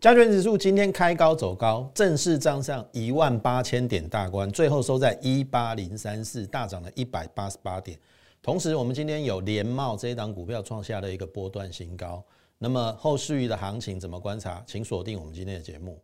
[0.00, 7.98] 加权指数今天开高走高，正式站上一万八千点大关，最后收在一八零三四，大涨了一百八十八点。
[8.42, 12.24] 同时，我们今天有联茂这一档股票创下了一个波段新高。
[12.56, 14.62] 那么后续的行情怎么观察？
[14.66, 16.00] 请锁定我们今天的节目。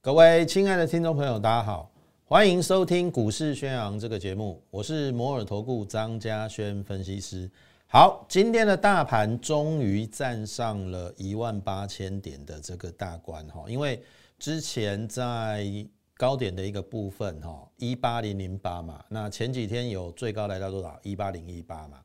[0.00, 1.90] 各位亲爱的听众朋友，大家好。
[2.28, 7.48] 欢迎收听股市宣扬这个节目，我是摩尔投顾张家轩分析师。
[7.86, 14.02] 好，今天的大盘终于站上了一万八千点的这个大关哈，因为
[14.40, 15.68] 之前在
[16.16, 20.98] 高点的一个部分哈，一八零零八嘛，那前几天有最高来到多少？
[21.04, 22.00] 一八零一八嘛，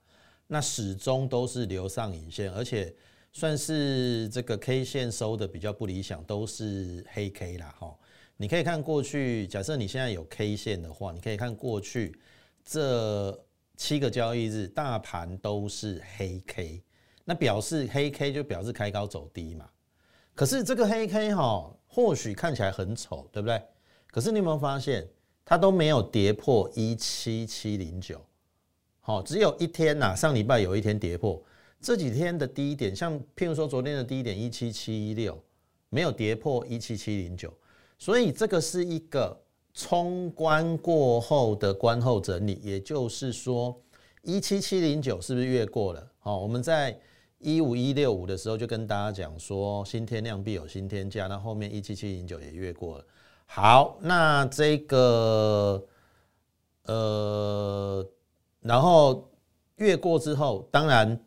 [0.45, 2.93] 那始终都是留上影线，而且
[3.33, 7.91] 算是这个 K 线收的比较不理想，都是黑 K 啦哈。
[8.41, 12.19] 你可以看过去，假设你现在有 K 线的话，你可以看过去
[12.65, 13.39] 这
[13.77, 16.81] 七个交易日，大盘都是黑 K，
[17.23, 19.69] 那表示黑 K 就表示开高走低嘛。
[20.33, 23.61] 可是这个黑 K 哈，或许看起来很丑，对不对？
[24.07, 25.07] 可是你有没有发现，
[25.45, 28.19] 它都没有跌破一七七零九，
[29.01, 31.39] 好，只有一天呐，上礼拜有一天跌破，
[31.79, 35.39] 这几天的低点，像譬如说昨天的低点一七七一六，
[35.89, 37.55] 没有跌破一七七零九。
[38.01, 39.39] 所以这个是一个
[39.75, 43.79] 冲关过后的关后整理，也就是说，
[44.23, 46.11] 一七七零九是不是越过了？
[46.17, 46.99] 好，我们在
[47.37, 53.05] 一五一六五的时候就跟大家讲说，新天量必有新天价，那后面一七七零九也越过了。
[53.45, 55.85] 好，那这个
[56.85, 58.03] 呃，
[58.61, 59.29] 然后
[59.75, 61.23] 越过之后，当然。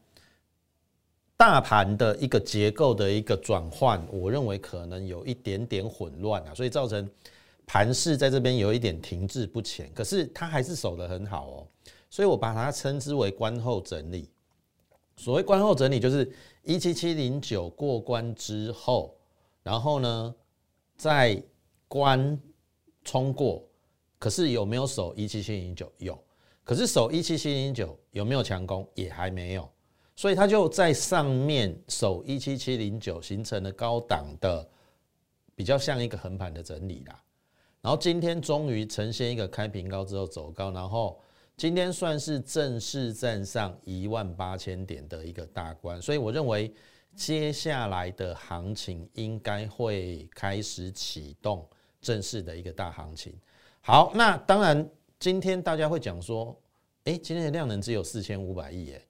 [1.46, 7.06] 大盘的一个结构的一个转换，我认为可能有一点点混乱啊，所以造成
[7.66, 9.92] 盘势在这边有一点停滞不前。
[9.92, 11.68] 可是它还是守得很好哦，
[12.08, 14.30] 所以我把它称之为观后整理。
[15.18, 19.14] 所谓观后整理，就是一七七零九过关之后，
[19.62, 20.34] 然后呢
[20.96, 21.42] 在
[21.86, 22.40] 关
[23.04, 23.62] 冲过，
[24.18, 25.92] 可是有没有守一七七零九？
[25.98, 26.18] 有，
[26.64, 28.88] 可是守一七七零九有没有强攻？
[28.94, 29.68] 也还没有。
[30.16, 34.68] 所以它就在上面守一七七零九，形成了高档的，
[35.56, 37.20] 比较像一个横盘的整理啦。
[37.80, 41.20] 然后今天终于呈现一个开平高之后走高，然后
[41.56, 46.00] 今天算是正式站上一万八千点的一个大关。
[46.00, 46.72] 所以我认为
[47.14, 51.68] 接下来的行情应该会开始启动
[52.00, 53.36] 正式的一个大行情。
[53.82, 54.88] 好，那当然
[55.18, 56.56] 今天大家会讲说，
[57.04, 59.03] 哎，今天的量能只有四千五百亿，哎。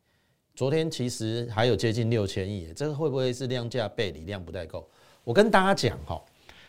[0.55, 4.89] 昨天其实还有接近六千亿，这个会不会是量价背离，量不太够？
[5.25, 6.23] 我跟大家讲哈，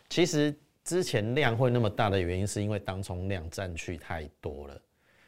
[0.09, 0.53] 其实
[0.83, 4.81] 之前量会那么大的原因，是因为当冲量占去太多了。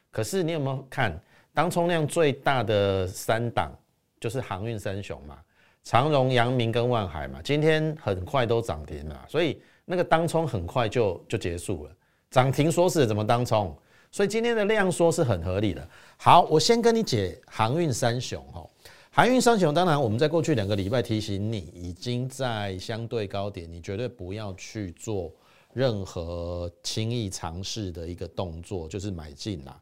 [0.10, 1.20] 可是你有没有看
[1.54, 3.72] 当冲量最大的三档，
[4.20, 5.38] 就是航运三雄嘛，
[5.84, 11.92] 长荣、阳明跟万海嘛，今天很快都涨停了，所以那个当冲很快就就结束了，
[12.32, 13.78] 涨停说是怎么当冲？
[14.12, 15.88] 所以今天的量缩是很合理的。
[16.18, 18.68] 好，我先跟你解航运三雄哈。
[19.12, 25.32] 航运三雄，当然我们在过去两个礼拜提醒你，已经在相对高点，你绝对不要去做
[25.74, 29.80] 任何轻易尝试的一个动作，就是买进啦。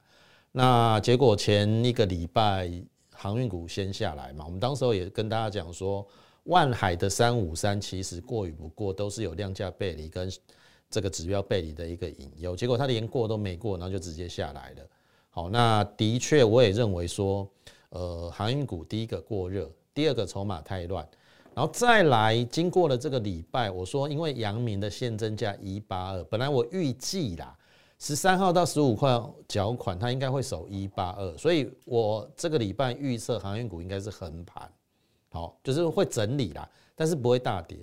[0.51, 2.71] 那结果前一个礼拜
[3.13, 6.05] 航运股先下来嘛，我们当时候也跟大家讲说，
[6.43, 10.31] 万海的三五三其实过与不过都是有量价背离跟。
[10.95, 14.89] 这个指标背离的一个引诱，结果它连过都没过，然后就直接下来了。
[15.29, 17.45] 好，那的确我也认为说，
[17.89, 21.05] 呃，航运股第一个过热，第二个筹码太乱，
[21.53, 27.53] 然后再来经过了这个礼拜，我说因为阳明的现增价一八二，本来我预计啦，
[27.99, 34.71] 十三号到十五块缴款，它应该会守一八二，所以我这个礼拜预测航运股应该是横盘，
[35.29, 37.77] 好，就是会整理啦，但是不会大跌。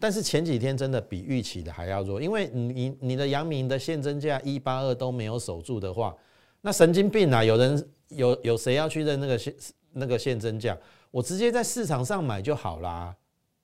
[0.00, 6.14] 但是前几天真的比预期的还要弱，因为你你的阳明的现增价一八二都没有守住的话，
[6.60, 7.42] 那神经病啊！
[7.42, 9.54] 有人有有谁要去认那个现
[9.92, 10.76] 那个现增价？
[11.10, 13.14] 我直接在市场上买就好啦，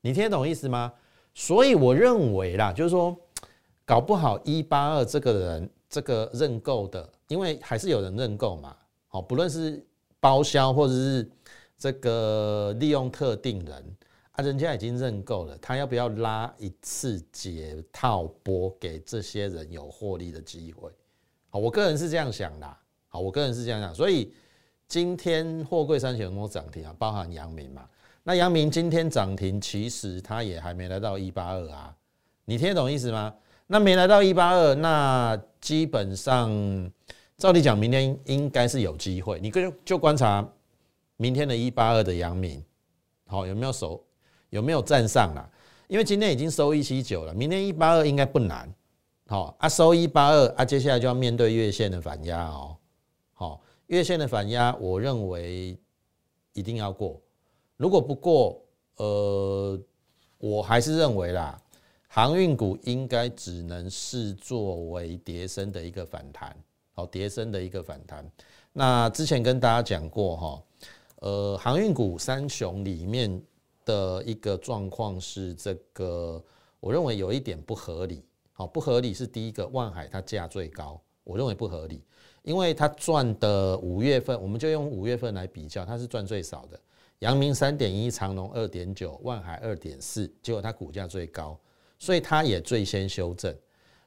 [0.01, 0.93] 你听得懂意思吗？
[1.35, 3.15] 所以我认为啦，就是说
[3.85, 8.75] 搞不好一八二这个人这个认购的，因为还是有人认购嘛，
[9.09, 9.85] 好，不论是
[10.21, 11.29] 包销或者是
[11.77, 13.97] 这个利用特定人。
[14.33, 20.91] 啊人家已经认购了，他要不要拉一次解套波给这些人有获利的机会？
[21.49, 22.77] 好，我个人是这样想的。
[23.09, 24.33] 好，我个人是这样想，所以
[24.87, 27.89] 今天货柜三雄都涨停啊，包含阳明嘛。
[28.23, 31.97] 那阳明今天涨停，其实它也还没来到一八二啊。
[32.45, 33.35] 你听得懂意思吗？
[33.67, 36.51] 那没来到一八二，那基本上
[37.37, 39.41] 照理讲，明天应该是有机会。
[39.41, 40.47] 你就就观察
[41.17, 42.65] 明天的一八二的阳明，
[43.27, 44.05] 好有没有守，
[44.51, 45.49] 有没有站上啦？
[45.89, 48.73] 因为今天已经收一七九了，明天一八二应该不难。
[49.27, 52.77] 好啊，收一八二啊，接下来就要面对月线的反压哦。
[53.33, 55.77] 好，月线的反压，我认为
[56.53, 57.21] 一定要过。
[57.77, 58.61] 如果不过，
[58.97, 59.81] 呃，
[60.39, 61.61] 我还是认为啦，
[62.07, 66.57] 航运股应该只能是作为叠升的一个反弹。
[66.95, 68.25] 好，叠升的一个反弹。
[68.73, 70.63] 那之前跟大家讲过哈，
[71.17, 73.43] 呃，航运股三雄里面。
[73.91, 76.41] 的一个状况是这个，
[76.79, 78.25] 我认为有一点不合理。
[78.53, 82.05] 好，不合理是第一个，万海它价最高，我认为不合理，
[82.43, 86.79] 因为它赚的五月份，我们就用五月份来比较，它是赚最少的。
[87.19, 91.59] 阳明三点一，长隆二点九，万海二点四，结果它股价最高，
[91.99, 93.53] 所以它也最先修正。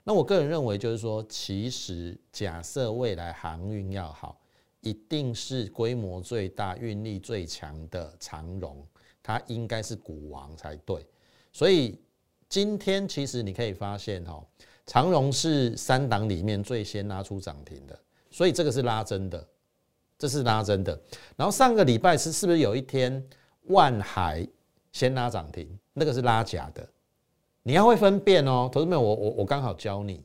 [0.04, 4.40] 那我个人认为就是说，其实假设未来航运要好，
[4.82, 8.86] 一定是规模最大、运力最强的长荣。
[9.24, 11.08] 它应该是股王才对，
[11.54, 11.98] 所以
[12.50, 14.46] 今天其实你可以发现哈，
[14.86, 17.98] 长荣是三档里面最先拉出涨停的，
[18.30, 19.48] 所以这个是拉真的，
[20.20, 21.02] 这是拉真的。
[21.38, 23.26] 然后上个礼拜是是不是有一天
[23.68, 24.46] 万海
[24.92, 26.86] 先拉涨停，那个是拉假的，
[27.64, 30.22] 你要会分辨哦，投资们，我我我刚好教你，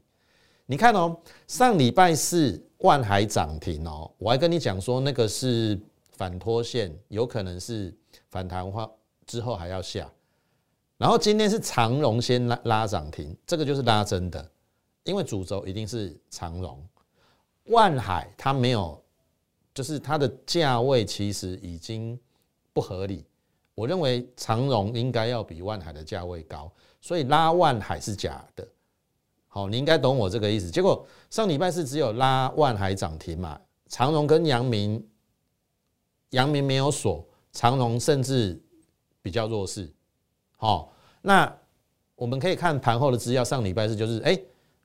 [0.66, 1.16] 你看哦，
[1.46, 5.80] 上礼拜四万海涨停哦，我还跟你讲说那个是
[6.10, 7.94] 反拖线，有可能是。
[8.28, 8.90] 反弹话
[9.26, 10.10] 之后还要下，
[10.96, 14.50] 然后今天是长荣先拉拉涨停，这个就是拉真的，
[15.04, 16.82] 因为主轴一定是长荣。
[17.64, 19.00] 万海它没有，
[19.74, 22.18] 就是它的价位其实已经
[22.72, 23.24] 不合理。
[23.74, 28.66] 我认为长荣应该要比万海的价位高，所以拉万海是假的。
[29.46, 30.70] 好，你应该懂我这个意思。
[30.70, 35.06] 结果上礼拜是只有拉万海涨停嘛，长荣跟阳明，
[36.30, 37.24] 阳明没有锁。
[37.58, 38.56] 长荣甚至
[39.20, 39.92] 比较弱势，
[40.56, 41.52] 好，那
[42.14, 44.40] 我们可以看盘后的资料，上礼拜四就是哎，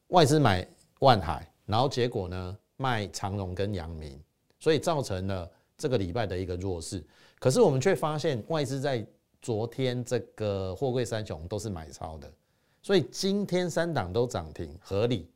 [0.07, 0.67] 外资买
[0.97, 4.19] 万海，然后结果呢卖长荣跟阳明，
[4.59, 5.47] 所以造成了
[5.77, 7.05] 这个礼拜的一个弱势。
[7.37, 9.05] 可是我们却发现外资在
[9.39, 12.27] 昨天这个货柜三雄都是买超的，
[12.81, 15.29] 所以今天三档都涨停，合理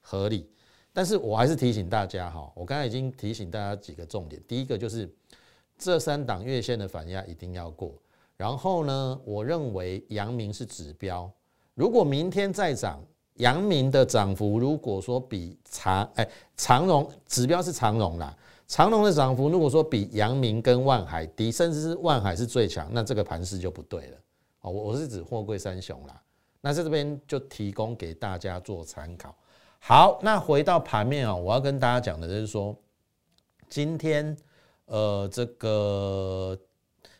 [0.00, 0.48] 合理。
[0.92, 5.12] 但是我还是提醒大家哈，我刚才已经提醒大家几个重点，第一个就是。
[5.76, 7.92] 这三档月线的反压一定要过，
[8.36, 11.30] 然后呢，我认为阳明是指标。
[11.74, 13.04] 如果明天再涨，
[13.34, 16.26] 阳明的涨幅如果说比长哎
[16.56, 18.34] 长荣指标是长荣啦，
[18.68, 24.16] 长荣的涨幅如果说比阳明跟万海低，甚至是万海是最强，那这个盘势就不对了。
[24.60, 26.22] 哦，我我是指货柜三雄啦。
[26.60, 29.34] 那在这边就提供给大家做参考。
[29.80, 32.74] 好，那回到盘面啊，我要跟大家讲的就是说，
[33.68, 34.34] 今天。
[34.86, 36.58] 呃，这个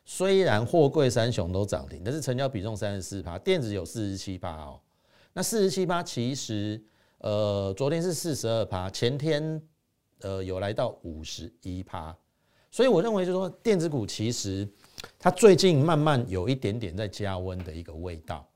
[0.05, 4.79] 虽然货柜三雄都涨停，但是成交比重三十四趴，电子有四十七趴哦。
[5.33, 6.79] 那四十七趴其实，
[7.19, 9.63] 呃，昨天是四十二趴，前天
[10.21, 12.15] 呃有来到五十一趴，
[12.71, 14.69] 所以我认为就是说，电子股其实
[15.19, 18.47] 它最近慢慢有一点点在加温的一个味道。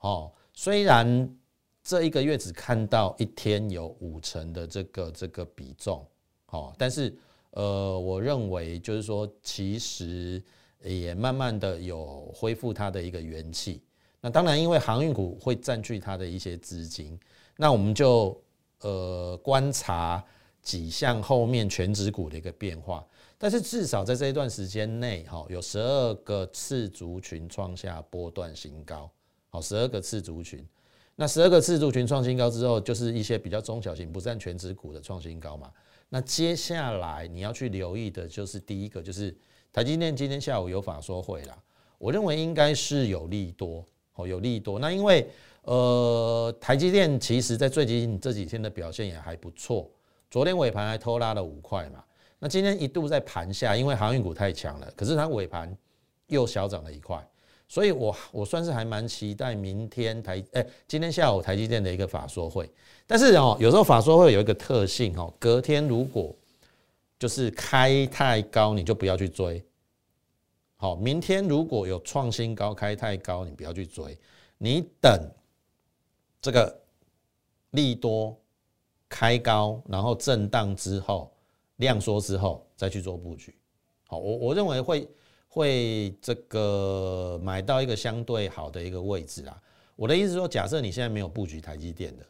[0.00, 1.36] 哦，虽然
[1.84, 6.08] 这一个月只看到一天有五成的这个这个比重，
[6.46, 7.14] 哦，但是。
[7.56, 10.42] 呃，我认为就是说，其实
[10.82, 13.82] 也慢慢的有恢复它的一个元气。
[14.20, 17.18] 那当然，因为航运股会占据它的一些资金，
[17.56, 18.38] 那我们就
[18.80, 20.22] 呃观察
[20.60, 23.02] 几项后面全指股的一个变化。
[23.38, 29.10] 但是至少在这一段时间内，哈，有十二个次族群创下波段新高，
[29.48, 30.62] 好，十二个次族群。
[31.14, 35.72] 那十二个次族群创新高之后，就是一些比较中小型不占全指股的创新高嘛。
[36.08, 39.36] 那接下来你要去留意的就是第一个，就是
[39.72, 41.58] 台积电今天下午有法说会啦，
[41.98, 43.84] 我认为应该是有利多
[44.14, 44.78] 哦，有利多。
[44.78, 45.28] 那因为
[45.62, 49.90] 呃，台积电其实在最近这几天的表现也还不错，
[50.30, 52.04] 昨天尾盘还偷拉了五块嘛。
[52.38, 55.76] 那今天一度在盘下，因为航运股太强了，可是它尾盘
[56.28, 57.26] 又小涨了一块。
[57.68, 62.70] 所以，我我算是还蛮期待明天台哎，今天下午台积电的一个法说会。
[63.08, 66.32] 但是哦，有时候法说会有一个特性哦，隔天如果
[67.18, 69.60] 就是开太高，你就不要去追。
[70.76, 74.16] 好，明天如果有创新高开太高，你不要去追，
[74.58, 75.28] 你等
[76.40, 76.80] 这个
[77.70, 78.38] 利多
[79.08, 81.32] 开高，然后震荡之后
[81.76, 83.52] 量缩之后再去做布局。
[84.06, 85.08] 好，我我认为会。
[85.56, 89.58] 会这个买到一个相对好的一个位置啦。
[89.96, 92.26] 我的意思说，假设你现在没有布局台积电的，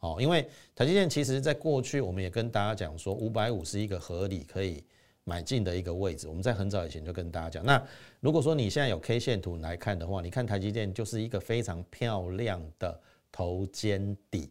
[0.00, 0.44] 哦，因为
[0.74, 4.82] 台积电其实在过去我们也跟大家讲说，五百五是一个合理可以
[5.22, 6.26] 买进的一个位置。
[6.26, 7.80] 我们在很早以前就跟大家讲，那
[8.18, 14.50] 如果说你现在有 K 线图来看的话，你看台积电就是一个非常漂亮的头肩底。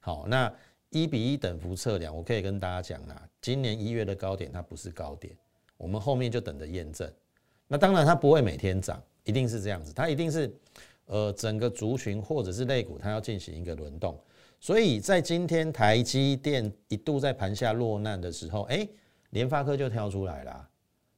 [0.00, 0.52] 好，那
[0.90, 5.34] 一比一等幅测量，我可以跟大家讲啊，今年一月的高点它不是高点，
[5.78, 7.10] 我们后面就等着验证。
[7.68, 10.54] 那当然它不会每天涨，一定是这样子，它一定是
[11.06, 14.18] 呃整个族群或者是类股它要进行一个轮动。
[14.58, 18.88] 所以在今天台积电一度在盘下落难的时候，哎，
[19.30, 20.68] 联发科就跳出来了。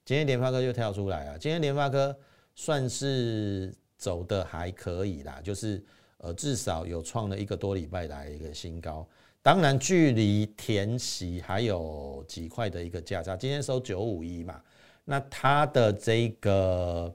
[0.04, 1.38] 今天联发科就跳出来了。
[1.38, 2.16] 今天联发科
[2.54, 5.82] 算是走的还可以啦，就是
[6.16, 9.06] 呃至少有创了一个多礼拜来一个新高。
[9.40, 13.36] 当然距离填息还有几块的一个价差。
[13.36, 14.60] 今天收九五一嘛，
[15.10, 17.10] 那它的这个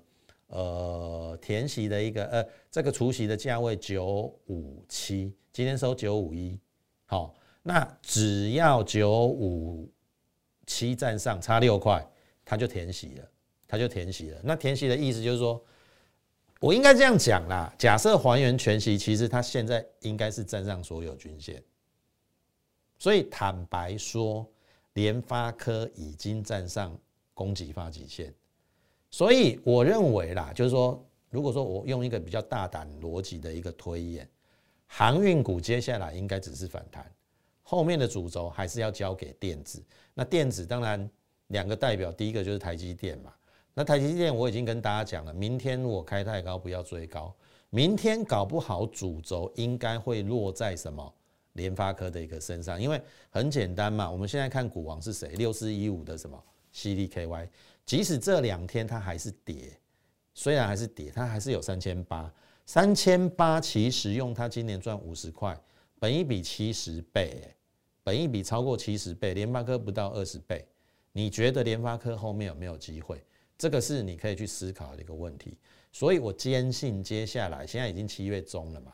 [0.48, 5.32] 呃填息的一个呃这个除息的价位九五七。
[5.52, 6.60] 今天收九五一，
[7.06, 9.88] 好，那只要九五
[10.66, 12.04] 七站上差六块，
[12.44, 13.30] 它就填息了，
[13.68, 14.42] 它就填息了。
[14.44, 15.64] 那填息的意思就是说，
[16.60, 17.72] 我应该这样讲啦。
[17.78, 21.64] 假设还原全息，其实它现在应该是站上所有均线。
[22.98, 24.50] 所以坦白说，
[24.94, 26.98] 联发科已经站上
[27.34, 28.34] 供给发际线。
[29.10, 34.30] 所以我认为啦，就是说，如果说我用一个比较大胆逻辑的一个推演。
[34.86, 37.12] 航运股接下来应该只是反弹，
[37.64, 39.84] 后面的主轴还是要交给电子。
[40.14, 41.10] 那电子当然
[41.48, 43.34] 两个代表，第一个就是台积电嘛。
[43.74, 47.34] 那台积电我已经跟大家讲了，明天如果开太高，不要追高。
[47.72, 51.12] 明天搞不好主轴应该会落在什么
[51.54, 54.12] 联发科的一个身上，因为很简单嘛。
[54.12, 55.30] 我们现在看股王是谁？
[55.30, 56.40] 六四一五的什么
[56.74, 57.48] CDKY，
[57.86, 59.80] 即使这两天它还是跌，
[60.34, 62.34] 虽然还是跌，它还是有三千八。
[62.66, 65.60] 三千八其实用它今年赚五十块，
[66.00, 67.54] 本一比七十倍，
[68.04, 70.66] 本一比超过七十倍，联发科不到二十倍，
[71.12, 73.24] 你觉得联发科后面有没有机会？
[73.58, 75.58] 这个是你可以去思考的一个问题。
[75.92, 78.94] 所以我坚信接下来现在已经七月中了嘛，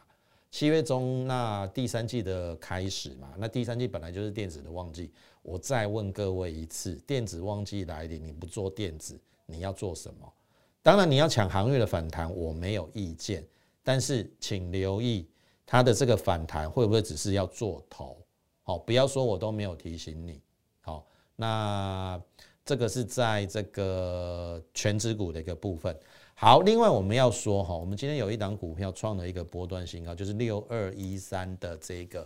[0.52, 5.12] 七月中那第三季的开始嘛，那第三季本来就是电子的旺季。
[5.42, 10.34] 我再问各位一次，电子旺季来临，你不做电子，你要做什么？
[10.82, 13.46] 当然你要抢航运的反弹，我没有意见。
[13.84, 15.28] 但是，请留意
[15.66, 18.18] 它的这个反弹会不会只是要做头？
[18.64, 20.42] 好，不要说我都没有提醒你。
[20.82, 22.22] 好，那
[22.66, 25.98] 这个是在这个全指股的一个部分。
[26.42, 32.26] 好，另外我们要说哈，我们今天有一档股票创了一个波段新高，就是六二一三的这个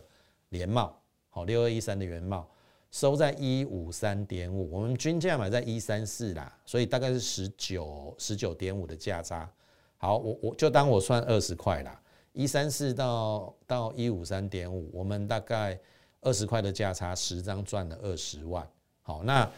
[0.50, 0.96] 联帽。
[1.32, 2.48] 好，六二一三的原帽
[2.92, 9.52] 收在一五三点五，我们均价买在一三四啦，所以大概是十九十九点五的价差。
[9.98, 12.00] 好，我我就当我算二十块啦，
[12.34, 15.76] 一三四到到一五三点五，我们大概
[16.22, 18.64] 二十块的价差，十张赚了二十万。
[19.02, 19.52] 好，那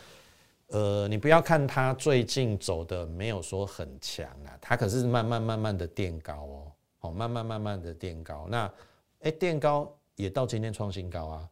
[0.68, 8.48] 呃，你不要看它最近走的没有说很强啊，它可是慢慢慢慢的垫高哦，好，慢慢慢慢的垫高。
[8.50, 8.74] 那
[9.22, 11.50] 哎，垫高也到今天创新高啊。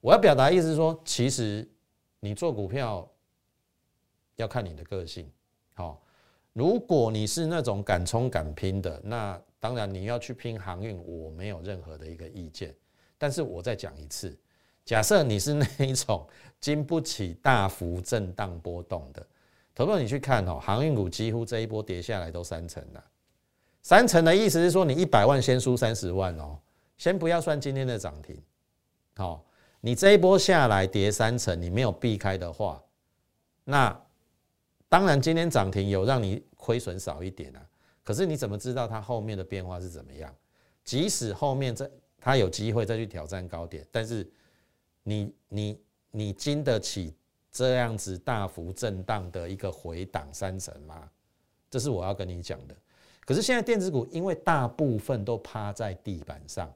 [0.00, 1.68] 我要表达意思是说，其实
[2.20, 3.08] 你做股票
[4.36, 5.30] 要看你的个性，
[5.74, 6.02] 好。
[6.52, 12.74] 如果你是那种敢冲敢拼的，那当然你要去拼航运，我没有任何的一个意见。
[13.16, 14.36] 但是我再讲一次，
[14.90, 16.26] 假设你是那一种
[16.60, 19.24] 经不起大幅震荡波动的，
[19.72, 23.04] 投资你去看哦，航运股几乎这一波跌下来都三成了。
[23.82, 26.58] 三成的意思是说，你一百万先输三十万哦，
[26.98, 28.36] 先不要算今天的涨停，
[29.14, 29.44] 好，
[29.80, 32.82] 你这一波下来跌三成，你没有避开的话，
[33.62, 33.96] 那。
[34.88, 37.62] 当然，今天涨停有让你亏损少一点啊。
[38.02, 40.34] 可是你怎么知道它后面的变化是怎么样？
[40.82, 44.28] 即使后面这它有机会再去挑战高点，但是
[45.02, 45.80] 你你
[46.10, 47.14] 你经得起
[47.50, 51.10] 这样子大幅震荡的一个回档三成吗？
[51.70, 52.76] 这是我要跟你讲的。
[53.24, 56.72] 可是现在电子股因为大部分都趴在地板上，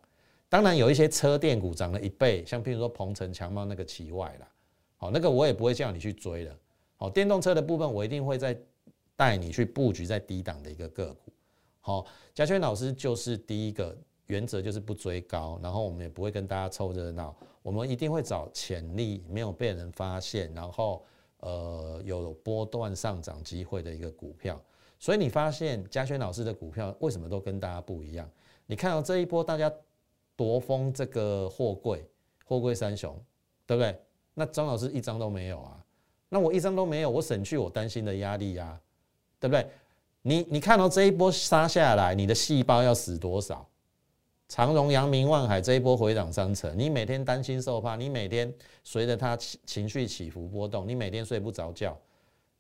[0.49, 4.49] 当然有一些车电股涨了一倍，像譬如说鹏程强茂那个奇外啦，
[4.97, 6.57] 好，那个我也不会叫你去追了。
[6.97, 8.57] 好，电动车的部分我一定会在
[9.16, 11.33] 带你去布局在低档的一个个股。
[11.81, 21.02] 好，嘉轩老师就是第一个原则就是不追高，然后我们也不会跟大家凑热闹，我们一定会找潜力没有被人发现，然后
[21.38, 24.61] 呃有波段上涨机会的一个股票。
[24.99, 28.30] 所以你发现嘉轩老师的股票为什么都跟大家不一样？
[28.66, 29.73] 你看到这一波大家
[30.37, 32.06] 夺封这个货柜，
[32.44, 33.18] 货柜三雄，
[33.66, 33.99] 对不对？
[34.35, 35.83] 那张老师一张都没有啊。
[36.28, 38.78] 那我一张都没有，我省去我担心的压力呀，
[39.40, 39.66] 对不对？
[40.21, 43.66] 你你看到这一波杀下来，你的细胞要死多少？
[44.54, 51.99] 长荣、阳明、万海这一波回涨三成，你每天担心受怕，你每天随着它情绪起伏波动，你每天睡不着觉，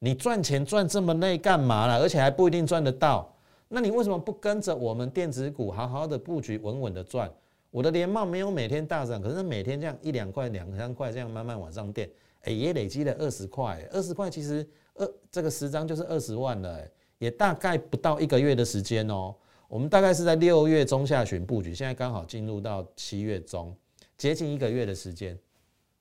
[0.00, 2.00] 你赚钱赚这么累干嘛了？
[2.00, 3.32] 而且还不一定赚得到。
[3.68, 7.32] 那你为什么不跟着我们电子股好好的布局，稳稳的赚？
[7.70, 12.10] 我的联茂没有每天大涨，可是每天这样一两块、两三块这样慢慢往上垫，
[12.40, 13.88] 哎，也累积了二十块。
[13.92, 16.80] 二十块其实二这个十张就是二十万了，
[17.18, 19.32] 也大概不到一个月的时间哦。
[19.74, 23.76] 我们大概是在六月中下旬布局，现在刚好进入到七月中，
[24.16, 25.36] 接近一个月的时间，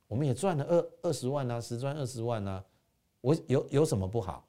[0.07, 2.63] 我们也赚了二二十万啊，十赚二十万啊，
[3.19, 4.47] 我有有什么不好？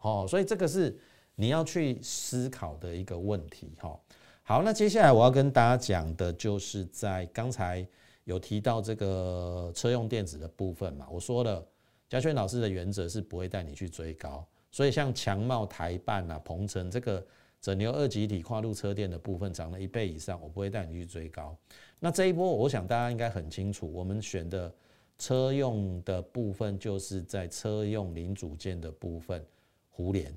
[0.00, 0.98] 哦，所以这个是
[1.34, 4.00] 你要去思考的一个问题哈。
[4.44, 7.86] 好，那接下来我要跟大家讲的就是在刚才
[8.24, 11.62] 有提到这个车用电子的部分嘛，我说了，
[12.08, 17.22] 嘉轩老师的原则是不会带你去追高，所以像强茂、台办啊、鹏程这个。
[17.60, 21.56] 整流二极体跨入车电的部分涨了一倍以上，我不会带你去追高。
[21.98, 24.72] 那这一波，我想大家应该很清楚，我们选的
[25.18, 29.44] 车用的部分就是在车用零组件的部分，
[29.90, 30.32] 胡联。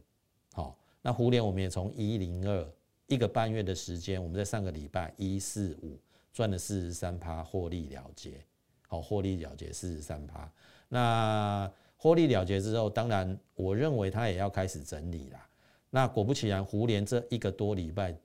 [0.53, 2.67] 好，那胡联我们也从一零二
[3.05, 5.99] 一个半月的时间，我们在上个礼拜一四五
[6.33, 8.43] 赚了四十三趴获利了结。
[8.87, 10.51] 好，获利了结四十三趴。
[10.89, 15.47] 那获利了结之后，当然我认为它也要开始整理啦。
[15.93, 18.17] 那果不其然，胡联这一个多礼拜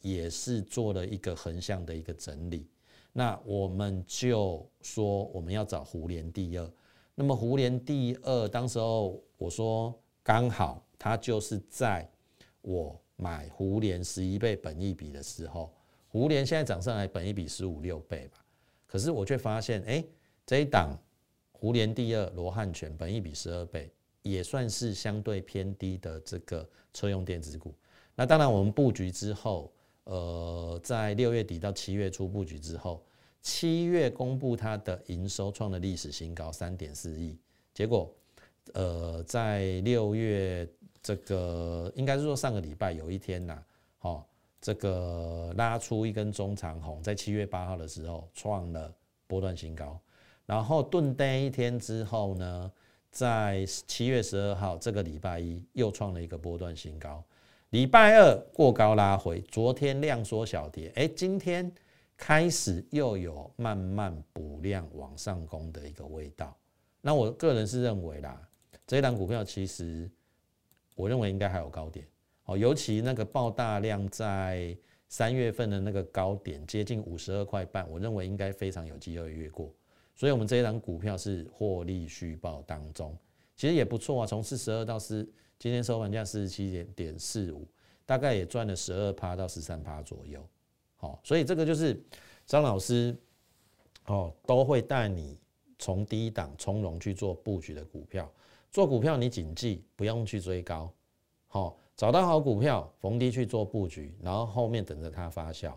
[0.00, 2.66] 也是做了一个横向的一个整理。
[3.12, 6.72] 那我们就说我们要找胡联第二。
[7.14, 12.10] 那么胡联第二，当时候我说刚好它就是在
[12.62, 15.70] 我买胡联十一倍本一比的时候，
[16.08, 18.38] 胡联现在涨上来本一比十五六倍吧。
[18.86, 20.02] 可是我却发现，哎，
[20.46, 20.98] 这一档
[21.52, 23.92] 胡联第二罗汉拳本一比十二倍。
[24.22, 27.74] 也算是相对偏低的这个车用电子股。
[28.14, 29.72] 那当然，我们布局之后，
[30.04, 33.02] 呃，在六月底到七月初布局之后，
[33.40, 37.38] 七月公布它的营收创了历史新高，三点四亿。
[37.72, 38.12] 结果，
[38.74, 40.68] 呃，在六月
[41.02, 43.64] 这个应该是说上个礼拜有一天呐，
[44.00, 44.22] 哦，
[44.60, 48.92] 这个拉出一根中长红，在七月八号的时候创了
[49.26, 49.98] 波段新高，
[50.44, 52.70] 然后顿跌一天之后呢？
[53.10, 57.22] 在七月十二号这个礼拜一又创了一个波段新高，
[57.70, 61.70] 礼拜二过高拉回，昨天量缩小跌，哎，今天
[62.16, 66.56] 开始又有慢慢补量往上攻的一个味道。
[67.00, 68.40] 那我个人是认为啦，
[68.86, 70.08] 这一档股票其实
[70.94, 72.06] 我认为应该还有高点，
[72.44, 74.76] 哦，尤其那个爆大量在
[75.08, 79.74] 三月份的那个高点接近五十二块半，我认为应该非常有机会越过。
[80.20, 83.16] 所以，我们这一档股票是获利续报当中，
[83.56, 84.26] 其实也不错啊。
[84.26, 85.26] 从四十二到四，
[85.58, 87.66] 今天收盘价四十七点点四五，
[88.04, 90.46] 大概也赚了十二趴到十三趴左右。
[90.96, 91.98] 好，所以这个就是
[92.44, 93.16] 张老师
[94.08, 95.38] 哦，都会带你
[95.78, 98.30] 从低档从容去做布局的股票。
[98.70, 100.92] 做股票，你谨记不用去追高，
[101.46, 105.72] 好，找到好股票逢低去做布局，然后后面等着它发酵。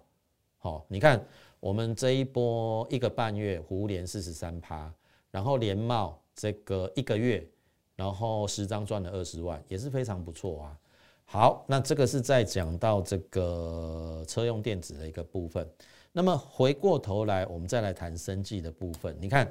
[0.63, 1.21] 好，你看。
[1.59, 4.93] 我们这一波一个半月，胡连四十三趴，
[5.31, 7.47] 然后连茂这个一个月，
[7.95, 10.77] 然后十张赚了二十万，也是非常不错啊。
[11.23, 15.65] 好，那这个是在讲到这个车用电子的一个部分。
[16.11, 19.15] 那么回过头来，我们再来谈生计的部分。
[19.21, 19.49] 你看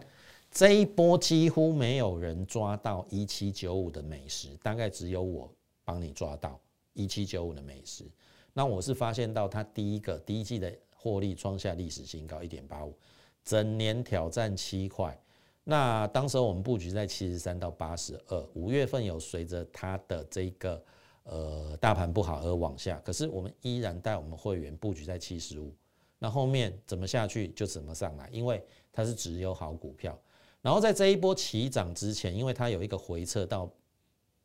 [0.50, 5.50] 这一波几乎没有人抓到一七九五的美食，大概只有我
[5.82, 6.60] 帮你抓到
[6.92, 8.04] 一七九五的美食。
[8.52, 10.70] 那我是发现到它第一个第一季的。
[11.02, 12.96] 获利创下历史新高，一点八五，
[13.42, 15.20] 整年挑战七块。
[15.64, 20.80] 那当时我们布局在七十三到八十二，五月份有随着它的这个
[21.24, 25.74] 呃大盘不好而往下，可是我们依然带我们会员布局在七十五。
[26.20, 30.16] 那后面怎么下去就怎么上来，因为它是只有好股票。
[30.60, 33.68] 然后在这一波起涨之前，因为它有一个回撤到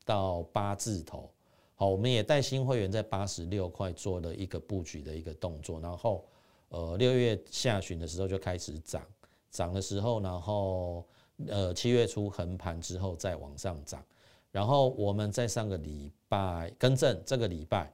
[0.03, 1.31] 到八字头，
[1.75, 6.25] 好，我们也带新会员在八十六块做了一个布局的一个动作，然后。
[6.69, 9.01] 呃，六月下旬的时候就开始涨，
[9.49, 11.07] 涨的时候，然后
[11.47, 14.03] 呃七月初横盘之后再往上涨，
[14.51, 17.89] 然后我们在上个礼拜更正，这个礼拜，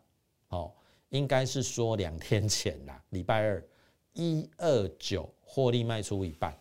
[0.47, 0.75] 好，
[1.09, 3.63] 应该是说两天前啦，礼拜二
[4.13, 6.57] 一二九获利卖出一半，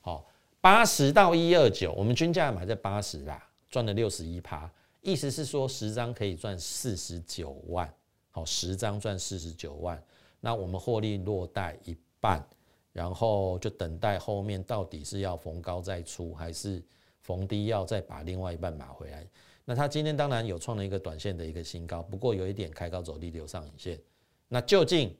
[0.00, 0.24] 好，
[0.60, 7.92] 八十到一二九，我们均价买在八十啦，赚了六十一趴，意思是说十张可以赚四十九万，
[8.30, 10.00] 好，十张赚四十九万。
[10.40, 12.46] 那我们获利落袋一半，
[12.92, 16.82] 然后就等待后面到底是要逢高再出，还是
[17.20, 19.26] 逢低要再把另外一半买回来。
[19.64, 24.00] 那它今天当然有创了一个短线的一个新高，不过有一点开高走低留上影线。
[24.48, 25.12] 那究竟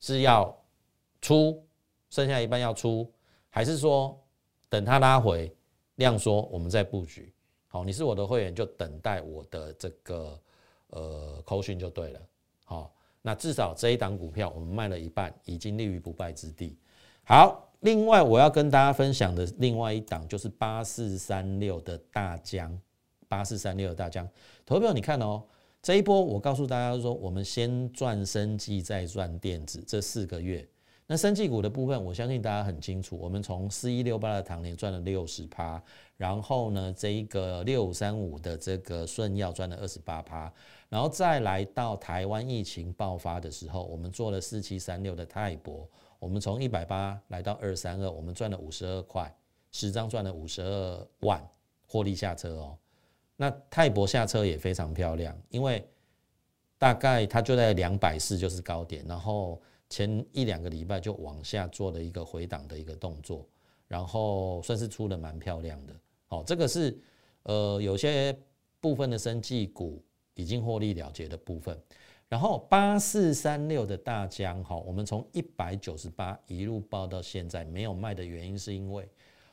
[0.00, 0.52] 是要
[1.20, 1.64] 出，
[2.10, 3.08] 剩下一半要出，
[3.48, 4.20] 还是说
[4.68, 5.54] 等它拉回
[5.96, 7.32] 量缩，我们再布局？
[7.68, 10.40] 好，你是我的会员，就等待我的这个
[10.88, 12.20] 呃口讯就对了。
[12.64, 12.92] 好，
[13.28, 16.74] 那至少这一档股票我们卖了一半，已经立于不败之地。
[17.24, 22.74] 好，另外我要跟大家分享的另外一档就是八四三六的大疆，
[23.28, 24.26] 八四三六的大疆，
[24.64, 25.42] 投票你看哦，
[25.82, 30.66] 这一波我告诉大家说，我们先赚生技，再赚电子，这四个月。
[31.10, 35.82] 那生技股的部分，我相信大家很清楚，我们从四一六八的唐年赚了六十趴，
[36.18, 40.52] 然后呢，这一个六五三五的这个顺药赚了二十八趴，
[40.90, 49.34] 然后再来到台湾疫情爆发的时候，我们做了四七三六的泰博，我们从一百八来到二三二，我们赚了五十二块，
[49.72, 51.42] 十张赚了五十二万，
[51.86, 52.76] 获利下车哦。
[53.34, 55.82] 那泰博下车也非常漂亮，因为
[56.76, 59.58] 大概它就在两百四就是高点，然后。
[59.90, 63.48] 前一两个礼拜就往下做了一个回档的一个动作，
[63.86, 65.94] 然后算是出的蛮漂亮的。
[66.26, 66.98] 好，这个是
[67.44, 68.38] 呃有些
[68.80, 71.80] 部分的生技股已经获利了结的部分。
[72.28, 79.08] 然后八四三六的大疆，哈，我们从一百九十八一路报到现在没有卖的原因，是因为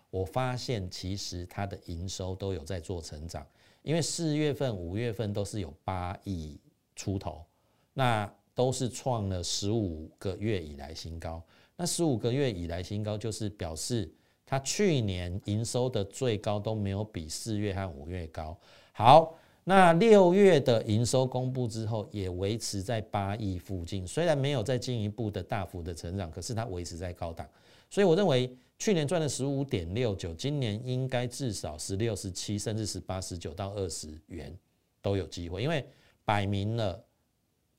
[0.10, 3.48] 我发现其实它的营收都有在做成长，
[3.84, 6.60] 因为四月份、五月份都是有八亿
[6.94, 7.46] 出头，
[7.94, 8.30] 那。
[8.56, 11.44] 都是创了十五个月以来新高，
[11.76, 14.10] 那十五个月以来新高就是表示
[14.46, 18.58] 它去年营收的最高都没有比四月和五月高。
[18.94, 27.46] 好，那六月的营收公布之后也维持在八亿附近，虽然没有再进一步的大幅的成长，可是它维持在高档，
[27.90, 34.58] 所以我认为去年赚了十五点六九，今年应该至少十六、十七，甚至十八、十九到二十元
[35.02, 35.86] 都有机会，因为
[36.24, 37.05] 摆明了。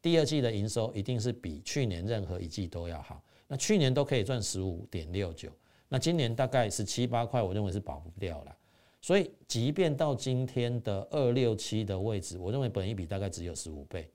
[0.06, 3.20] 第二季的营收一定是比去年任何一季都要好。
[3.48, 5.50] 那去年都可以赚十五点六九，
[5.88, 8.56] 那今年大概是七八块，我认为是保不掉了。
[9.00, 14.08] 所以，即便到今天的二六七的位置，我认为本一比大概只有十五倍。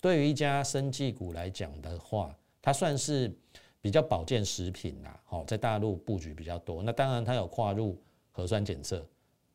[0.00, 3.32] 对于一家生技股来讲的话，它算是
[3.80, 5.20] 比较保健食品啦。
[5.26, 6.82] 好，在大陆布局比较多。
[6.82, 7.96] 那当然，它有跨入
[8.32, 9.06] 核酸检测。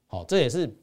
[0.07, 0.73] 好，这也是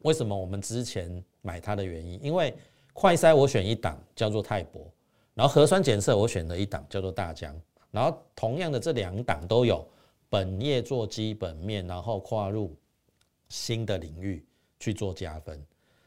[0.00, 2.54] 为什么我们之前买它的原因，因为。
[2.92, 4.86] 快筛我选一档叫做泰博，
[5.34, 7.58] 然后核酸检测我选了一档叫做大疆，
[7.90, 9.86] 然后同样的这两档都有
[10.28, 12.76] 本业做基本面，然后跨入
[13.48, 14.44] 新的领域
[14.78, 15.58] 去做加分。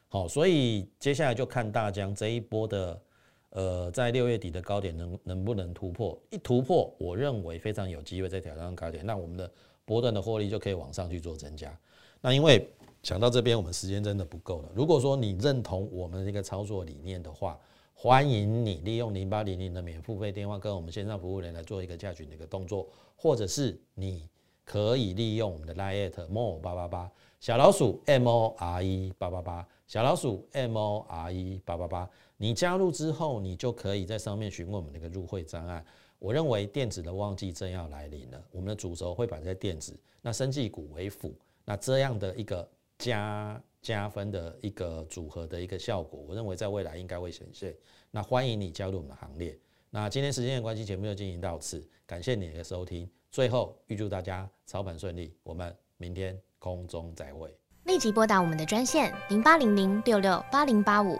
[0.08, 3.02] 好，所以接下来就看大疆这一波的，
[3.50, 6.18] 呃，在六月底的高点能能不能突破？
[6.30, 9.52] 一突破，我认为非常有机会再挑战高点，那我们的
[9.86, 11.76] 波段的获利就可以往上去做增加。
[12.22, 12.70] 那因为。
[13.06, 14.72] 讲到这边，我们时间真的不够了。
[14.74, 17.56] 如果说你认同我们的一个操作理念的话，
[17.94, 24.28] 欢迎你利用零八零零的免付费电话跟我们线上服务人来做一个加群的一个动作，或者是你
[24.64, 35.86] 可以利用我们的 line at more 八八八小老鼠 m o r e 八八八小老鼠 m o r e 八八八，你加入之后，你就可以在上面询问我们的一个入会专案。
[36.18, 41.32] 我认为电子的旺季正要来临了，我们的主轴会摆在电子，那生技股为辅，
[41.66, 42.68] 那这样的一个。
[42.98, 47.76] 加加分的一个组合的一个效果，我认为在未来应该会显现。
[48.12, 49.58] 那欢迎你加入我们的行列。
[49.90, 53.10] 那今天时间的关系，节目就进行到此，感谢你的收听。
[53.32, 57.54] 最后预祝大家操盘顺利，我们明天空中再会。
[57.84, 61.20] 立即拨打我们的专线零八零零六六八零八五